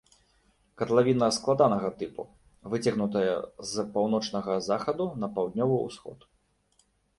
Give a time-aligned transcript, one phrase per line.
[0.81, 2.25] Катлавіна складанага тыпу,
[2.73, 3.35] выцягнутая
[3.73, 6.19] з паўночнага захаду на паўднёвы ўсход.